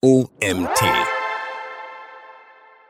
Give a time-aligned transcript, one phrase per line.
[0.00, 0.80] OMT.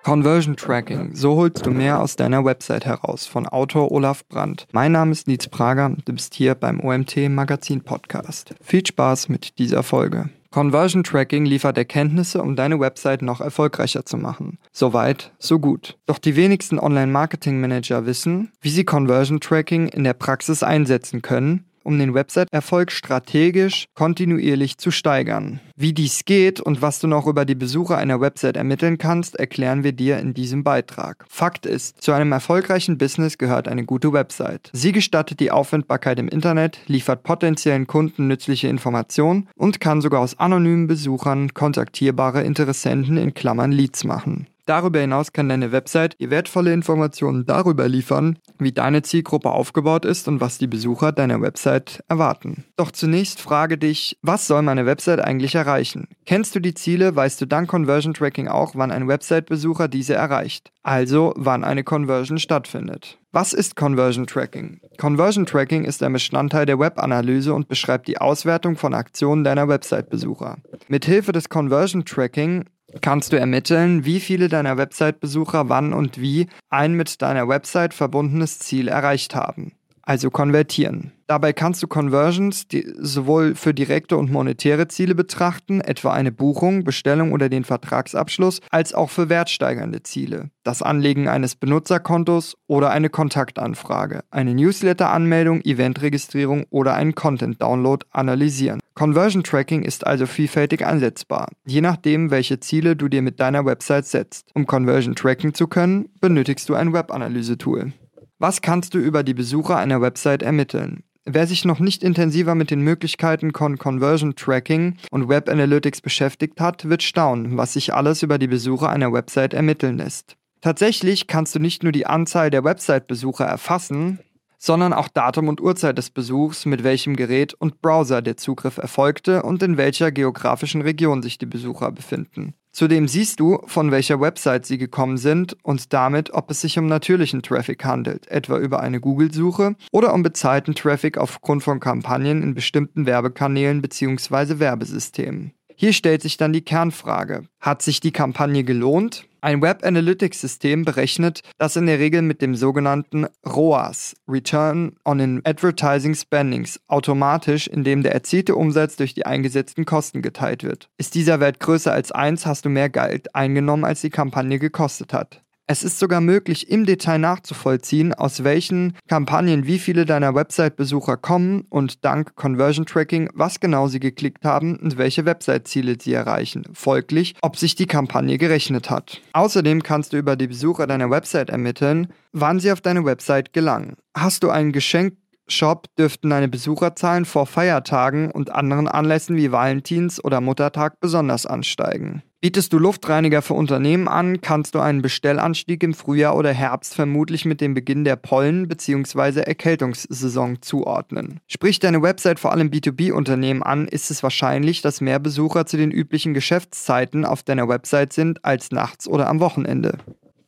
[0.03, 1.15] Conversion Tracking.
[1.15, 3.25] So holst du mehr aus deiner Website heraus.
[3.25, 4.67] Von Autor Olaf Brandt.
[4.73, 5.97] Mein Name ist Nietz Prager.
[6.05, 8.55] Du bist hier beim OMT Magazin Podcast.
[8.61, 10.29] Viel Spaß mit dieser Folge.
[10.51, 14.59] Conversion Tracking liefert Erkenntnisse, um deine Website noch erfolgreicher zu machen.
[14.71, 15.97] Soweit, so gut.
[16.05, 21.99] Doch die wenigsten Online-Marketing-Manager wissen, wie sie Conversion Tracking in der Praxis einsetzen können um
[21.99, 25.59] den Website-Erfolg strategisch kontinuierlich zu steigern.
[25.75, 29.85] Wie dies geht und was du noch über die Besucher einer Website ermitteln kannst, erklären
[29.85, 31.25] wir dir in diesem Beitrag.
[31.31, 34.69] Fakt ist, zu einem erfolgreichen Business gehört eine gute Website.
[34.75, 40.39] Sie gestattet die Aufwendbarkeit im Internet, liefert potenziellen Kunden nützliche Informationen und kann sogar aus
[40.39, 44.47] anonymen Besuchern kontaktierbare Interessenten in Klammern Leads machen.
[44.69, 50.29] Darüber hinaus kann deine Website dir wertvolle Informationen darüber liefern, wie deine Zielgruppe aufgebaut ist
[50.29, 52.65] und was die Besucher deiner Website erwarten.
[52.77, 56.07] Doch zunächst frage dich, was soll meine Website eigentlich erreichen?
[56.27, 60.71] Kennst du die Ziele, weißt du dank Conversion Tracking auch, wann ein Website-Besucher diese erreicht.
[60.83, 63.19] Also wann eine Conversion stattfindet.
[63.33, 64.81] Was ist Conversion Tracking?
[64.99, 70.59] Conversion Tracking ist ein Bestandteil der Webanalyse und beschreibt die Auswertung von Aktionen deiner Website-Besucher.
[70.89, 72.65] Mithilfe des Conversion Tracking
[73.01, 78.59] kannst du ermitteln, wie viele deiner Website-Besucher wann und wie ein mit deiner Website verbundenes
[78.59, 79.73] Ziel erreicht haben,
[80.09, 81.13] also konvertieren.
[81.27, 82.67] Dabei kannst du Conversions
[82.99, 88.95] sowohl für direkte und monetäre Ziele betrachten, etwa eine Buchung, Bestellung oder den Vertragsabschluss, als
[88.95, 96.95] auch für wertsteigernde Ziele, das Anlegen eines Benutzerkontos oder eine Kontaktanfrage, eine Newsletter-Anmeldung, Eventregistrierung oder
[96.95, 98.81] einen Content-Download analysieren.
[98.95, 104.07] Conversion Tracking ist also vielfältig einsetzbar, je nachdem, welche Ziele du dir mit deiner Website
[104.07, 104.51] setzt.
[104.55, 107.93] Um Conversion tracken zu können, benötigst du ein Webanalyse-Tool.
[108.41, 111.03] Was kannst du über die Besucher einer Website ermitteln?
[111.25, 116.61] Wer sich noch nicht intensiver mit den Möglichkeiten von Conversion Tracking und Web Analytics beschäftigt
[116.61, 120.37] hat, wird staunen, was sich alles über die Besucher einer Website ermitteln lässt.
[120.61, 124.21] Tatsächlich kannst du nicht nur die Anzahl der Website-Besucher erfassen,
[124.57, 129.43] sondern auch Datum und Uhrzeit des Besuchs, mit welchem Gerät und Browser der Zugriff erfolgte
[129.43, 132.55] und in welcher geografischen Region sich die Besucher befinden.
[132.79, 136.87] Zudem siehst du, von welcher Website sie gekommen sind und damit, ob es sich um
[136.87, 142.55] natürlichen Traffic handelt, etwa über eine Google-Suche oder um bezahlten Traffic aufgrund von Kampagnen in
[142.55, 144.61] bestimmten Werbekanälen bzw.
[144.61, 145.55] Werbesystemen.
[145.75, 149.28] Hier stellt sich dann die Kernfrage, hat sich die Kampagne gelohnt?
[149.41, 155.41] Ein Web Analytics System berechnet das in der Regel mit dem sogenannten ROAS, Return on
[155.45, 160.91] Advertising Spendings, automatisch, indem der erzielte Umsatz durch die eingesetzten Kosten geteilt wird.
[160.99, 165.13] Ist dieser Wert größer als 1, hast du mehr Geld eingenommen, als die Kampagne gekostet
[165.13, 165.45] hat.
[165.71, 171.67] Es ist sogar möglich, im Detail nachzuvollziehen, aus welchen Kampagnen wie viele deiner Website-Besucher kommen
[171.69, 176.65] und dank Conversion Tracking, was genau sie geklickt haben und welche Website-Ziele sie erreichen.
[176.73, 179.21] Folglich, ob sich die Kampagne gerechnet hat.
[179.35, 183.97] Außerdem kannst du über die Besucher deiner Website ermitteln, wann sie auf deine Website gelangen.
[184.17, 185.19] Hast du ein Geschenk
[185.49, 192.23] Shop dürften deine Besucherzahlen vor Feiertagen und anderen Anlässen wie Valentins oder Muttertag besonders ansteigen.
[192.41, 197.45] Bietest du Luftreiniger für Unternehmen an, kannst du einen Bestellanstieg im Frühjahr oder Herbst vermutlich
[197.45, 199.41] mit dem Beginn der Pollen- bzw.
[199.41, 201.41] Erkältungssaison zuordnen.
[201.49, 205.91] Spricht deine Website vor allem B2B-Unternehmen an, ist es wahrscheinlich, dass mehr Besucher zu den
[205.91, 209.99] üblichen Geschäftszeiten auf deiner Website sind als nachts oder am Wochenende.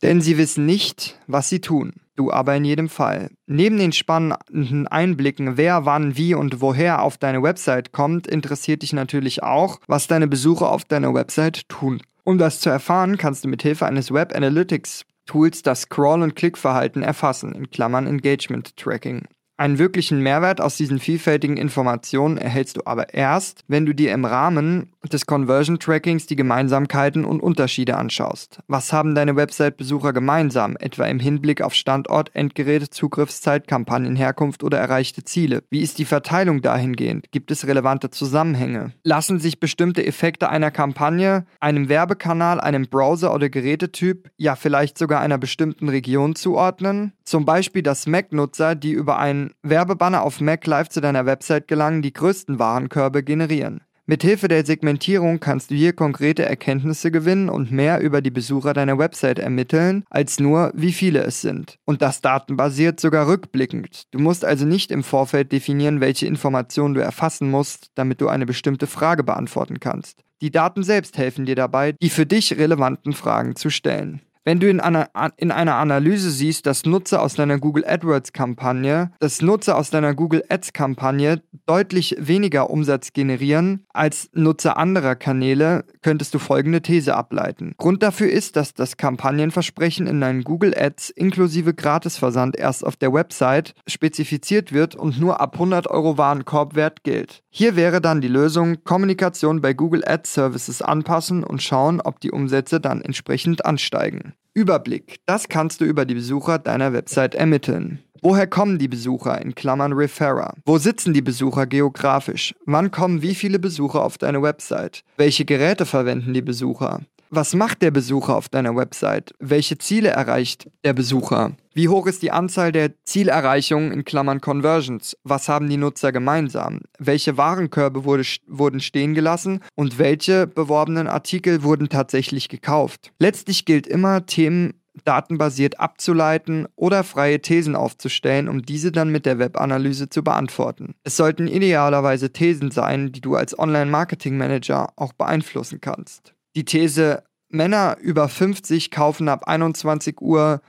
[0.01, 1.91] Denn sie wissen nicht, was sie tun.
[2.15, 3.29] Du aber in jedem Fall.
[3.47, 8.93] Neben den spannenden Einblicken, wer, wann, wie und woher auf deine Website kommt, interessiert dich
[8.93, 12.01] natürlich auch, was deine Besucher auf deiner Website tun.
[12.23, 16.35] Um das zu erfahren, kannst du mit Hilfe eines Web Analytics Tools das Scroll- und
[16.35, 19.23] Klickverhalten erfassen, in Klammern Engagement Tracking.
[19.61, 24.25] Einen wirklichen Mehrwert aus diesen vielfältigen Informationen erhältst du aber erst, wenn du dir im
[24.25, 28.59] Rahmen des Conversion Trackings die Gemeinsamkeiten und Unterschiede anschaust.
[28.67, 35.23] Was haben deine Website-Besucher gemeinsam, etwa im Hinblick auf Standort, Endgeräte, Zugriffszeit, Kampagnenherkunft oder erreichte
[35.23, 35.63] Ziele?
[35.69, 37.31] Wie ist die Verteilung dahingehend?
[37.31, 38.93] Gibt es relevante Zusammenhänge?
[39.03, 45.21] Lassen sich bestimmte Effekte einer Kampagne, einem Werbekanal, einem Browser oder Gerätetyp, ja vielleicht sogar
[45.21, 47.13] einer bestimmten Region zuordnen?
[47.23, 52.01] Zum Beispiel, dass Mac-Nutzer, die über einen Werbebanner auf Mac live zu deiner Website gelangen,
[52.01, 53.81] die größten Warenkörbe generieren.
[54.07, 58.97] Mithilfe der Segmentierung kannst du hier konkrete Erkenntnisse gewinnen und mehr über die Besucher deiner
[58.97, 61.77] Website ermitteln, als nur wie viele es sind.
[61.85, 64.03] Und das datenbasiert sogar rückblickend.
[64.11, 68.45] Du musst also nicht im Vorfeld definieren, welche Informationen du erfassen musst, damit du eine
[68.45, 70.23] bestimmte Frage beantworten kannst.
[70.41, 74.21] Die Daten selbst helfen dir dabei, die für dich relevanten Fragen zu stellen.
[74.43, 79.43] Wenn du in einer, in einer Analyse siehst, dass Nutzer aus deiner Google AdWords-Kampagne, dass
[79.43, 86.39] Nutzer aus deiner Google Ads-Kampagne deutlich weniger Umsatz generieren als Nutzer anderer Kanäle, könntest du
[86.39, 87.75] folgende These ableiten.
[87.77, 93.13] Grund dafür ist, dass das Kampagnenversprechen in deinen Google Ads inklusive Gratisversand erst auf der
[93.13, 97.43] Website spezifiziert wird und nur ab 100 Euro Warenkorbwert gilt.
[97.51, 102.31] Hier wäre dann die Lösung Kommunikation bei Google Ads Services anpassen und schauen, ob die
[102.31, 104.30] Umsätze dann entsprechend ansteigen.
[104.53, 105.19] Überblick.
[105.25, 107.99] Das kannst du über die Besucher deiner Website ermitteln.
[108.21, 110.55] Woher kommen die Besucher in Klammern Referrer?
[110.65, 112.53] Wo sitzen die Besucher geografisch?
[112.65, 115.03] Wann kommen wie viele Besucher auf deine Website?
[115.17, 116.99] Welche Geräte verwenden die Besucher?
[117.33, 119.33] Was macht der Besucher auf deiner Website?
[119.39, 121.53] Welche Ziele erreicht der Besucher?
[121.73, 125.15] Wie hoch ist die Anzahl der Zielerreichungen in Klammern Conversions?
[125.23, 126.81] Was haben die Nutzer gemeinsam?
[126.99, 133.13] Welche Warenkörbe wurde, wurden stehen gelassen und welche beworbenen Artikel wurden tatsächlich gekauft?
[133.17, 134.73] Letztlich gilt immer, Themen
[135.05, 140.95] datenbasiert abzuleiten oder freie Thesen aufzustellen, um diese dann mit der Webanalyse zu beantworten.
[141.05, 146.33] Es sollten idealerweise Thesen sein, die du als Online-Marketing-Manager auch beeinflussen kannst.
[146.55, 150.61] Die These, Männer über 50 kaufen ab 21 Uhr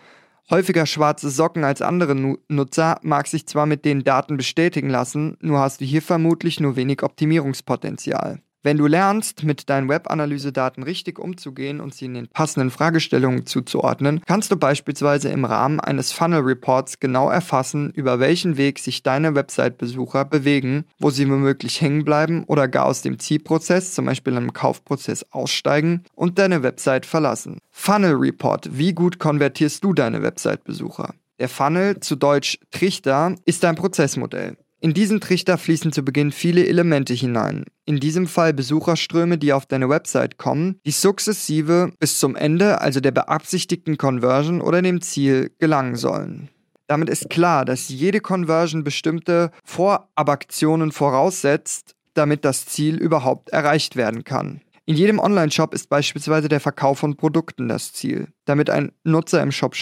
[0.50, 5.36] häufiger schwarze Socken als andere nu Nutzer, mag sich zwar mit den Daten bestätigen lassen,
[5.40, 8.40] nur hast du hier vermutlich nur wenig Optimierungspotenzial.
[8.64, 14.20] Wenn du lernst, mit deinen Webanalyse-Daten richtig umzugehen und sie in den passenden Fragestellungen zuzuordnen,
[14.24, 19.34] kannst du beispielsweise im Rahmen eines Funnel Reports genau erfassen, über welchen Weg sich deine
[19.34, 24.52] Website-Besucher bewegen, wo sie womöglich hängen bleiben oder gar aus dem Zielprozess, zum Beispiel einem
[24.52, 27.58] Kaufprozess, aussteigen und deine Website verlassen.
[27.72, 28.78] Funnel Report.
[28.78, 31.14] Wie gut konvertierst du deine Website-Besucher?
[31.40, 34.56] Der Funnel, zu Deutsch Trichter, ist ein Prozessmodell.
[34.82, 37.66] In diesen Trichter fließen zu Beginn viele Elemente hinein.
[37.84, 42.98] In diesem Fall Besucherströme, die auf deine Website kommen, die sukzessive bis zum Ende, also
[42.98, 46.48] der beabsichtigten Conversion oder dem Ziel, gelangen sollen.
[46.88, 54.24] Damit ist klar, dass jede Conversion bestimmte Vorabaktionen voraussetzt, damit das Ziel überhaupt erreicht werden
[54.24, 54.62] kann.
[54.84, 58.26] In jedem Online-Shop ist beispielsweise der Verkauf von Produkten das Ziel.
[58.46, 59.76] Damit ein Nutzer im Shop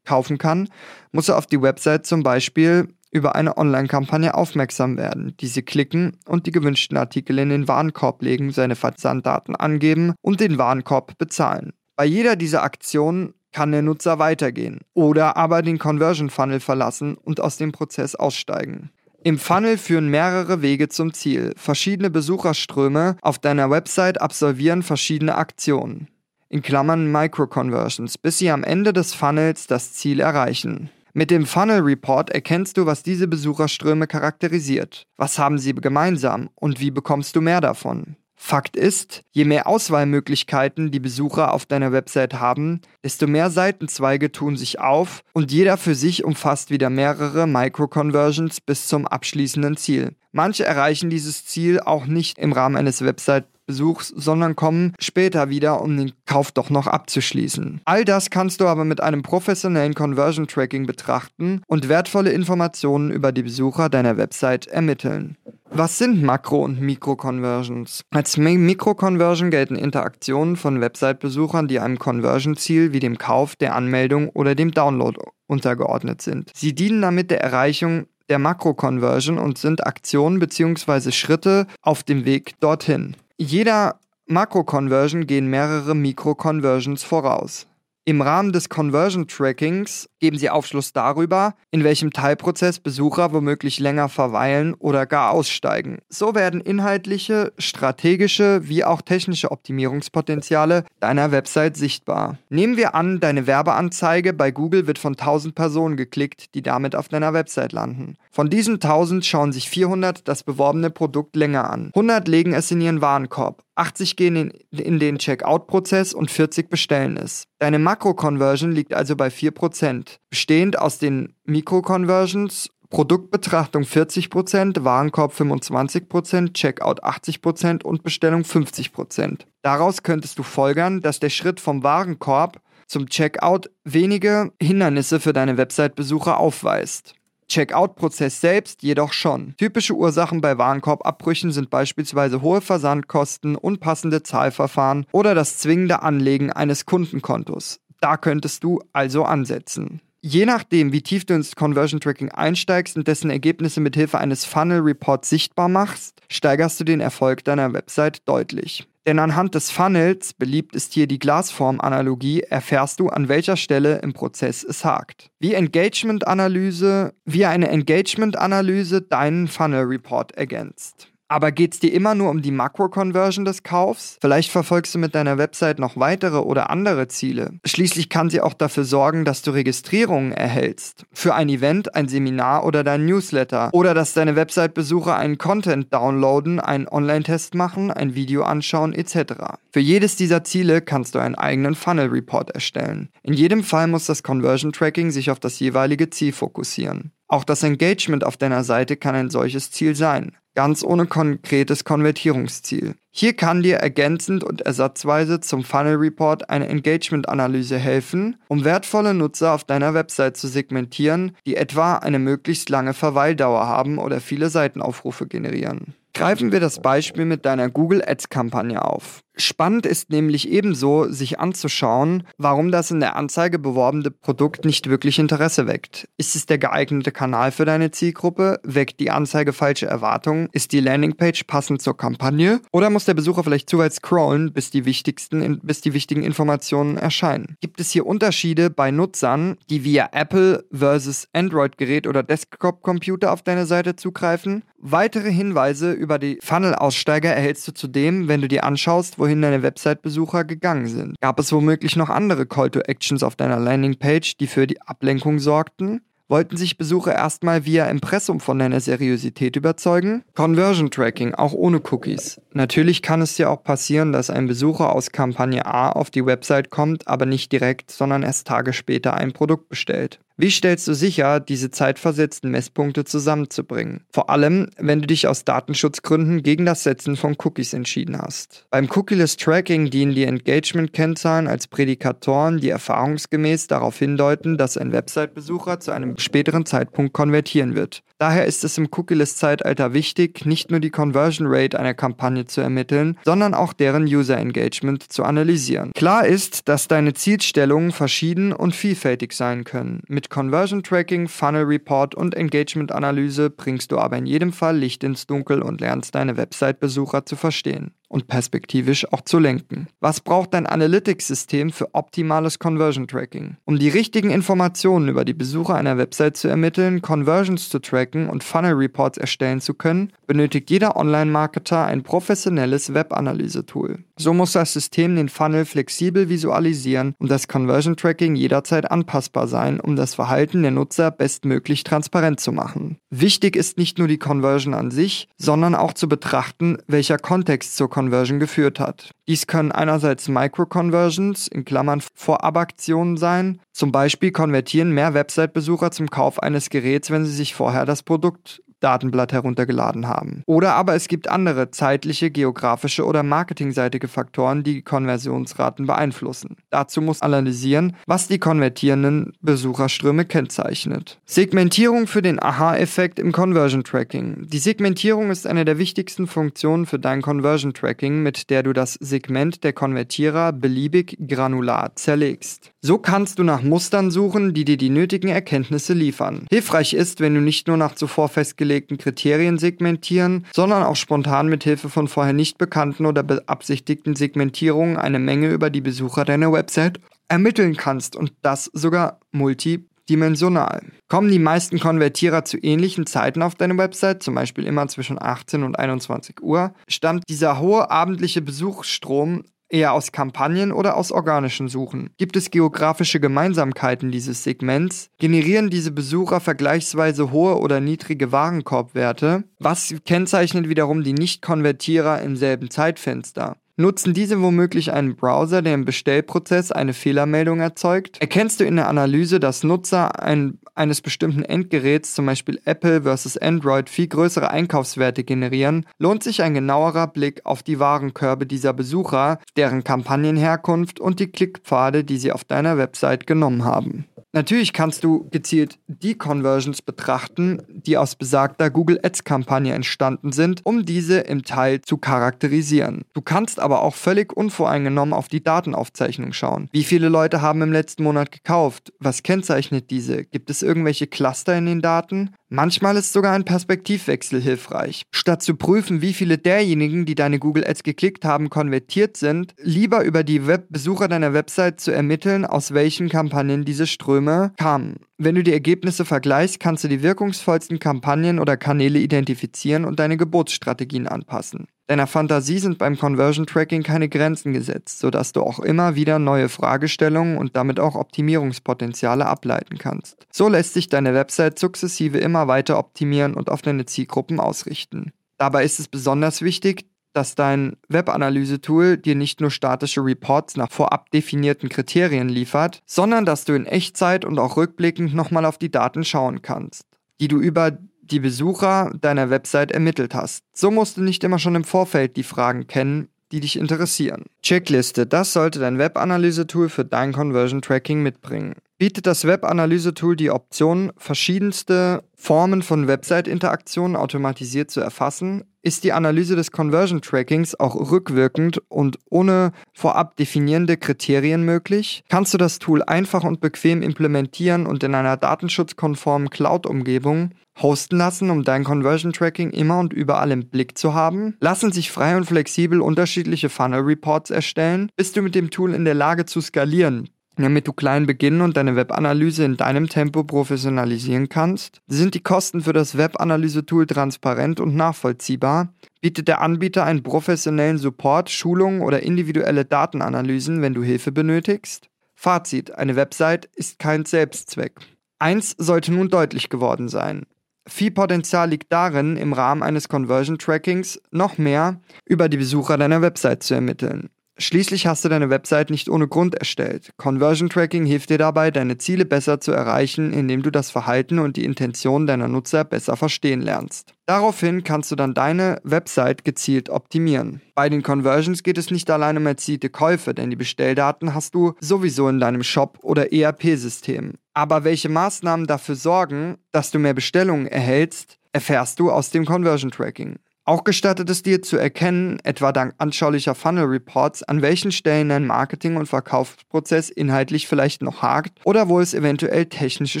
[0.04, 0.68] kaufen kann,
[1.12, 6.46] muss er auf die Website zum Beispiel über eine Online-Kampagne aufmerksam werden, diese klicken und
[6.46, 11.72] die gewünschten Artikel in den Warenkorb legen, seine Versanddaten angeben und den Warenkorb bezahlen.
[11.96, 17.40] Bei jeder dieser Aktionen kann der Nutzer weitergehen oder aber den Conversion Funnel verlassen und
[17.40, 18.90] aus dem Prozess aussteigen.
[19.24, 21.52] Im Funnel führen mehrere Wege zum Ziel.
[21.56, 26.08] Verschiedene Besucherströme auf deiner Website absolvieren verschiedene Aktionen.
[26.48, 30.90] In Klammern Micro-Conversions, bis sie am Ende des Funnels das Ziel erreichen.
[31.14, 35.06] Mit dem Funnel Report erkennst du, was diese Besucherströme charakterisiert.
[35.16, 38.16] Was haben sie gemeinsam und wie bekommst du mehr davon?
[38.40, 44.56] Fakt ist, je mehr Auswahlmöglichkeiten die Besucher auf deiner Website haben, desto mehr Seitenzweige tun
[44.56, 50.14] sich auf und jeder für sich umfasst wieder mehrere Micro-Conversions bis zum abschließenden Ziel.
[50.32, 55.82] Manche erreichen dieses Ziel auch nicht im Rahmen eines Website Besuchs, sondern kommen später wieder,
[55.82, 57.82] um den Kauf doch noch abzuschließen.
[57.84, 63.30] All das kannst du aber mit einem professionellen Conversion Tracking betrachten und wertvolle Informationen über
[63.30, 65.36] die Besucher deiner Website ermitteln.
[65.70, 68.00] Was sind Makro- und Mikro-Conversions?
[68.10, 74.54] Als Mikro-Conversion gelten Interaktionen von Website-Besuchern, die einem Conversion-Ziel wie dem Kauf, der Anmeldung oder
[74.54, 76.50] dem Download untergeordnet sind.
[76.54, 81.12] Sie dienen damit der Erreichung der Makro-Conversion und sind Aktionen bzw.
[81.12, 83.16] Schritte auf dem Weg dorthin.
[83.36, 87.67] Jeder Makro-Conversion gehen mehrere Mikro-Conversions voraus.
[88.08, 94.08] Im Rahmen des Conversion Trackings geben sie Aufschluss darüber, in welchem Teilprozess Besucher womöglich länger
[94.08, 95.98] verweilen oder gar aussteigen.
[96.08, 102.38] So werden inhaltliche, strategische wie auch technische Optimierungspotenziale deiner Website sichtbar.
[102.48, 107.08] Nehmen wir an, deine Werbeanzeige bei Google wird von 1000 Personen geklickt, die damit auf
[107.08, 108.16] deiner Website landen.
[108.30, 111.90] Von diesen 1000 schauen sich 400 das beworbene Produkt länger an.
[111.94, 113.64] 100 legen es in ihren Warenkorb.
[113.78, 117.44] 80 gehen in, in den Checkout-Prozess und 40 bestellen es.
[117.58, 127.04] Deine Makro-Conversion liegt also bei 4%, bestehend aus den Mikro-Conversions, Produktbetrachtung 40%, Warenkorb 25%, Checkout
[127.04, 129.40] 80% und Bestellung 50%.
[129.62, 135.58] Daraus könntest du folgern, dass der Schritt vom Warenkorb zum Checkout wenige Hindernisse für deine
[135.58, 137.14] Website-Besucher aufweist.
[137.48, 139.54] Checkout-Prozess selbst jedoch schon.
[139.56, 146.86] Typische Ursachen bei Warenkorbabbrüchen sind beispielsweise hohe Versandkosten, unpassende Zahlverfahren oder das zwingende Anlegen eines
[146.86, 147.80] Kundenkontos.
[148.00, 150.00] Da könntest du also ansetzen.
[150.20, 154.44] Je nachdem, wie tief du ins Conversion Tracking einsteigst und dessen Ergebnisse mit Hilfe eines
[154.44, 158.88] Funnel Reports sichtbar machst, steigerst du den Erfolg deiner Website deutlich.
[159.08, 164.12] Denn anhand des Funnels, beliebt ist hier die Glasform-Analogie, erfährst du, an welcher Stelle im
[164.12, 165.30] Prozess es hakt.
[165.38, 171.08] Wie Engagement-Analyse, wie eine Engagement-Analyse deinen Funnel-Report ergänzt.
[171.30, 174.16] Aber geht es dir immer nur um die Makro-Conversion des Kaufs?
[174.22, 177.50] Vielleicht verfolgst du mit deiner Website noch weitere oder andere Ziele.
[177.66, 181.04] Schließlich kann sie auch dafür sorgen, dass du Registrierungen erhältst.
[181.12, 183.68] Für ein Event, ein Seminar oder dein Newsletter.
[183.72, 189.34] Oder dass deine Website-Besucher einen Content downloaden, einen Online-Test machen, ein Video anschauen etc.
[189.70, 193.10] Für jedes dieser Ziele kannst du einen eigenen Funnel-Report erstellen.
[193.22, 197.12] In jedem Fall muss das Conversion-Tracking sich auf das jeweilige Ziel fokussieren.
[197.28, 202.96] Auch das Engagement auf deiner Seite kann ein solches Ziel sein ganz ohne konkretes Konvertierungsziel.
[203.12, 209.52] Hier kann dir ergänzend und ersatzweise zum Funnel Report eine Engagement-Analyse helfen, um wertvolle Nutzer
[209.52, 215.28] auf deiner Website zu segmentieren, die etwa eine möglichst lange Verweildauer haben oder viele Seitenaufrufe
[215.28, 215.94] generieren.
[216.12, 219.20] Greifen wir das Beispiel mit deiner Google Ads-Kampagne auf.
[219.40, 225.20] Spannend ist nämlich ebenso, sich anzuschauen, warum das in der Anzeige beworbene Produkt nicht wirklich
[225.20, 226.08] Interesse weckt.
[226.16, 228.58] Ist es der geeignete Kanal für deine Zielgruppe?
[228.64, 230.48] Weckt die Anzeige falsche Erwartungen?
[230.52, 232.60] Ist die Landingpage passend zur Kampagne?
[232.72, 236.96] Oder muss der Besucher vielleicht zu weit scrollen, bis die, wichtigsten, bis die wichtigen Informationen
[236.96, 237.56] erscheinen?
[237.60, 243.66] Gibt es hier Unterschiede bei Nutzern, die via Apple versus Android-Gerät oder Desktop-Computer auf deine
[243.66, 244.64] Seite zugreifen?
[244.80, 250.44] Weitere Hinweise über die Funnel-Aussteiger erhältst du zudem, wenn du dir anschaust, wohin deine Website-Besucher
[250.44, 251.20] gegangen sind.
[251.20, 256.00] Gab es womöglich noch andere Call-to-Actions auf deiner Landingpage, die für die Ablenkung sorgten?
[256.30, 260.24] Wollten sich Besucher erstmal via Impressum von deiner Seriosität überzeugen?
[260.34, 262.40] Conversion Tracking, auch ohne Cookies.
[262.54, 266.70] Natürlich kann es dir auch passieren, dass ein Besucher aus Kampagne A auf die Website
[266.70, 270.20] kommt, aber nicht direkt, sondern erst Tage später ein Produkt bestellt.
[270.40, 274.04] Wie stellst du sicher, diese zeitversetzten Messpunkte zusammenzubringen?
[274.12, 278.64] Vor allem, wenn du dich aus Datenschutzgründen gegen das Setzen von Cookies entschieden hast.
[278.70, 285.80] Beim Cookieless Tracking dienen die Engagement-Kennzahlen als Prädikatoren, die erfahrungsgemäß darauf hindeuten, dass ein Website-Besucher
[285.80, 288.04] zu einem späteren Zeitpunkt konvertieren wird.
[288.18, 293.16] Daher ist es im Cookieless-Zeitalter wichtig, nicht nur die Conversion Rate einer Kampagne zu ermitteln,
[293.24, 295.92] sondern auch deren User Engagement zu analysieren.
[295.94, 300.02] Klar ist, dass deine Zielstellungen verschieden und vielfältig sein können.
[300.08, 305.04] Mit Conversion Tracking, Funnel Report und Engagement Analyse bringst du aber in jedem Fall Licht
[305.04, 309.88] ins Dunkel und lernst deine Website-Besucher zu verstehen und perspektivisch auch zu lenken.
[310.00, 313.56] Was braucht dein Analytics-System für optimales Conversion Tracking?
[313.64, 318.42] Um die richtigen Informationen über die Besucher einer Website zu ermitteln, Conversions zu tracken und
[318.42, 324.04] Funnel Reports erstellen zu können, benötigt jeder Online-Marketer ein professionelles Web-Analyse-Tool.
[324.20, 329.78] So muss das System den Funnel flexibel visualisieren und das Conversion Tracking jederzeit anpassbar sein,
[329.78, 332.98] um das Verhalten der Nutzer bestmöglich transparent zu machen.
[333.10, 337.88] Wichtig ist nicht nur die Conversion an sich, sondern auch zu betrachten, welcher Kontext zur
[337.88, 339.12] Conversion geführt hat.
[339.28, 343.60] Dies können einerseits Micro-Conversions in Klammern Vorabaktionen sein.
[343.72, 348.62] Zum Beispiel konvertieren mehr Website-Besucher zum Kauf eines Geräts, wenn sie sich vorher das Produkt
[348.80, 350.42] Datenblatt heruntergeladen haben.
[350.46, 356.56] Oder aber es gibt andere zeitliche, geografische oder marketingseitige Faktoren, die Konversionsraten beeinflussen.
[356.70, 361.18] Dazu muss analysieren, was die konvertierenden Besucherströme kennzeichnet.
[361.24, 364.46] Segmentierung für den Aha-Effekt im Conversion Tracking.
[364.48, 368.94] Die Segmentierung ist eine der wichtigsten Funktionen für dein Conversion Tracking, mit der du das
[368.94, 372.72] Segment der Konvertierer beliebig granular zerlegst.
[372.80, 376.46] So kannst du nach Mustern suchen, die dir die nötigen Erkenntnisse liefern.
[376.48, 381.64] Hilfreich ist, wenn du nicht nur nach zuvor festgelegten Kriterien segmentieren, sondern auch spontan mit
[381.64, 387.00] Hilfe von vorher nicht bekannten oder beabsichtigten Segmentierungen eine Menge über die Besucher deiner Website
[387.26, 390.82] ermitteln kannst und das sogar multidimensional.
[391.08, 395.64] Kommen die meisten Konvertierer zu ähnlichen Zeiten auf deine Website, zum Beispiel immer zwischen 18
[395.64, 402.10] und 21 Uhr, stammt dieser hohe abendliche Besuchsstrom Eher aus Kampagnen oder aus organischen Suchen?
[402.16, 405.10] Gibt es geografische Gemeinsamkeiten dieses Segments?
[405.18, 409.44] Generieren diese Besucher vergleichsweise hohe oder niedrige Warenkorbwerte?
[409.58, 413.56] Was kennzeichnet wiederum die Nicht-Konvertierer im selben Zeitfenster?
[413.80, 418.20] Nutzen diese womöglich einen Browser, der im Bestellprozess eine Fehlermeldung erzeugt?
[418.20, 423.36] Erkennst du in der Analyse, dass Nutzer ein, eines bestimmten Endgeräts, zum Beispiel Apple versus
[423.36, 429.38] Android, viel größere Einkaufswerte generieren, lohnt sich ein genauerer Blick auf die Warenkörbe dieser Besucher,
[429.56, 434.07] deren Kampagnenherkunft und die Klickpfade, die sie auf deiner Website genommen haben.
[434.32, 440.84] Natürlich kannst du gezielt die Conversions betrachten, die aus besagter Google Ads-Kampagne entstanden sind, um
[440.84, 443.04] diese im Teil zu charakterisieren.
[443.14, 446.68] Du kannst aber auch völlig unvoreingenommen auf die Datenaufzeichnung schauen.
[446.72, 448.92] Wie viele Leute haben im letzten Monat gekauft?
[448.98, 450.24] Was kennzeichnet diese?
[450.24, 452.34] Gibt es irgendwelche Cluster in den Daten?
[452.50, 455.02] Manchmal ist sogar ein Perspektivwechsel hilfreich.
[455.10, 460.02] Statt zu prüfen, wie viele derjenigen, die deine Google Ads geklickt haben, konvertiert sind, lieber
[460.02, 464.96] über die Webbesucher deiner Website zu ermitteln, aus welchen Kampagnen diese Ströme kamen.
[465.20, 470.16] Wenn du die Ergebnisse vergleichst, kannst du die wirkungsvollsten Kampagnen oder Kanäle identifizieren und deine
[470.16, 471.66] Geburtsstrategien anpassen.
[471.88, 476.48] Deiner Fantasie sind beim Conversion Tracking keine Grenzen gesetzt, sodass du auch immer wieder neue
[476.48, 480.24] Fragestellungen und damit auch Optimierungspotenziale ableiten kannst.
[480.30, 485.12] So lässt sich deine Website sukzessive immer weiter optimieren und auf deine Zielgruppen ausrichten.
[485.36, 491.10] Dabei ist es besonders wichtig, dass dein Webanalyse-Tool dir nicht nur statische Reports nach vorab
[491.10, 496.04] definierten Kriterien liefert, sondern dass du in Echtzeit und auch rückblickend nochmal auf die Daten
[496.04, 496.84] schauen kannst,
[497.20, 500.44] die du über die Besucher deiner Website ermittelt hast.
[500.52, 504.24] So musst du nicht immer schon im Vorfeld die Fragen kennen, die dich interessieren.
[504.42, 508.54] Checkliste, das sollte dein Webanalyse-Tool für dein Conversion Tracking mitbringen.
[508.78, 516.36] Bietet das Webanalyse-Tool die Option, verschiedenste Formen von Website-Interaktionen automatisiert zu erfassen, ist die Analyse
[516.36, 522.04] des Conversion Trackings auch rückwirkend und ohne vorab definierende Kriterien möglich?
[522.08, 528.30] Kannst du das Tool einfach und bequem implementieren und in einer datenschutzkonformen Cloud-Umgebung hosten lassen,
[528.30, 531.36] um dein Conversion Tracking immer und überall im Blick zu haben?
[531.40, 534.88] Lassen sich frei und flexibel unterschiedliche Funnel Reports erstellen?
[534.94, 537.08] Bist du mit dem Tool in der Lage zu skalieren?
[537.42, 541.80] Damit du klein beginnen und deine Webanalyse in deinem Tempo professionalisieren kannst?
[541.86, 545.72] Sind die Kosten für das Webanalyse-Tool transparent und nachvollziehbar?
[546.00, 551.88] Bietet der Anbieter einen professionellen Support, Schulungen oder individuelle Datenanalysen, wenn du Hilfe benötigst?
[552.14, 554.72] Fazit, eine Website ist kein Selbstzweck.
[555.18, 557.26] Eins sollte nun deutlich geworden sein.
[557.68, 563.02] Viel Potenzial liegt darin, im Rahmen eines Conversion Trackings noch mehr über die Besucher deiner
[563.02, 564.08] Website zu ermitteln.
[564.40, 566.90] Schließlich hast du deine Website nicht ohne Grund erstellt.
[566.96, 571.36] Conversion Tracking hilft dir dabei, deine Ziele besser zu erreichen, indem du das Verhalten und
[571.36, 573.94] die Intention deiner Nutzer besser verstehen lernst.
[574.06, 577.42] Daraufhin kannst du dann deine Website gezielt optimieren.
[577.56, 581.54] Bei den Conversions geht es nicht allein um erzielte Käufe, denn die Bestelldaten hast du
[581.60, 584.14] sowieso in deinem Shop oder ERP-System.
[584.34, 589.72] Aber welche Maßnahmen dafür sorgen, dass du mehr Bestellungen erhältst, erfährst du aus dem Conversion
[589.72, 590.20] Tracking.
[590.48, 595.26] Auch gestattet es dir zu erkennen, etwa dank anschaulicher Funnel Reports, an welchen Stellen dein
[595.26, 600.00] Marketing- und Verkaufsprozess inhaltlich vielleicht noch hakt oder wo es eventuell technische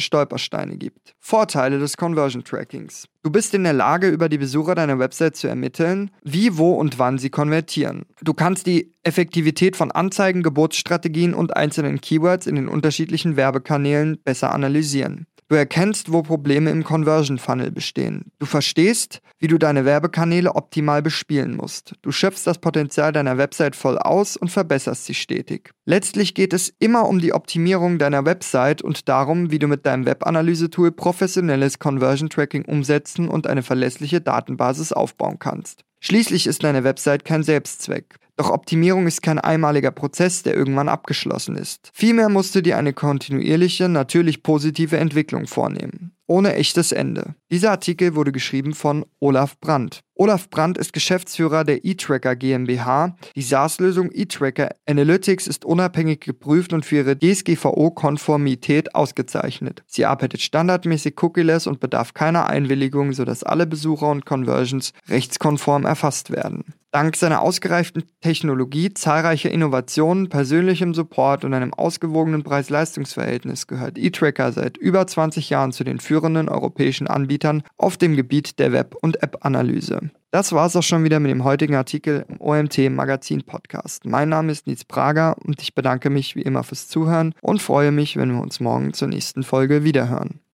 [0.00, 1.14] Stolpersteine gibt.
[1.20, 3.08] Vorteile des Conversion Trackings.
[3.22, 6.98] Du bist in der Lage, über die Besucher deiner Website zu ermitteln, wie, wo und
[6.98, 8.06] wann sie konvertieren.
[8.22, 14.54] Du kannst die Effektivität von Anzeigen, Geburtsstrategien und einzelnen Keywords in den unterschiedlichen Werbekanälen besser
[14.54, 15.26] analysieren.
[15.50, 18.32] Du erkennst, wo Probleme im Conversion Funnel bestehen.
[18.38, 21.94] Du verstehst, wie du deine Werbekanäle optimal bespielen musst.
[22.02, 25.70] Du schöpfst das Potenzial deiner Website voll aus und verbesserst sie stetig.
[25.86, 30.04] Letztlich geht es immer um die Optimierung deiner Website und darum, wie du mit deinem
[30.04, 35.82] Webanalyse-Tool professionelles Conversion Tracking umsetzen und eine verlässliche Datenbasis aufbauen kannst.
[36.00, 38.16] Schließlich ist deine Website kein Selbstzweck.
[38.38, 41.90] Doch Optimierung ist kein einmaliger Prozess, der irgendwann abgeschlossen ist.
[41.92, 47.34] Vielmehr musst du dir eine kontinuierliche, natürlich positive Entwicklung vornehmen ohne echtes Ende.
[47.50, 50.02] Dieser Artikel wurde geschrieben von Olaf Brandt.
[50.14, 53.16] Olaf Brandt ist Geschäftsführer der eTracker GmbH.
[53.34, 59.82] Die SaaS-Lösung eTracker Analytics ist unabhängig geprüft und für ihre DSGVO-Konformität ausgezeichnet.
[59.86, 66.30] Sie arbeitet standardmäßig cookieless und bedarf keiner Einwilligung, sodass alle Besucher und Conversions rechtskonform erfasst
[66.30, 66.64] werden.
[66.90, 74.78] Dank seiner ausgereiften Technologie, zahlreicher Innovationen, persönlichem Support und einem ausgewogenen Preis-Leistungs-Verhältnis gehört eTracker seit
[74.78, 80.10] über 20 Jahren zu den führenden europäischen Anbietern auf dem Gebiet der Web- und App-Analyse.
[80.30, 84.04] Das war es auch schon wieder mit dem heutigen Artikel im OMT Magazin Podcast.
[84.04, 87.92] Mein Name ist Nils Prager und ich bedanke mich wie immer fürs Zuhören und freue
[87.92, 90.40] mich, wenn wir uns morgen zur nächsten Folge wiederhören.